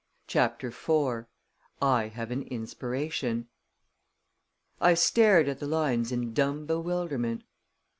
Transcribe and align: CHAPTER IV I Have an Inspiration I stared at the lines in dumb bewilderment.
CHAPTER 0.25 0.69
IV 0.69 1.25
I 1.79 2.07
Have 2.07 2.31
an 2.31 2.41
Inspiration 2.41 3.49
I 4.79 4.95
stared 4.95 5.47
at 5.47 5.59
the 5.59 5.67
lines 5.67 6.11
in 6.11 6.33
dumb 6.33 6.65
bewilderment. 6.65 7.43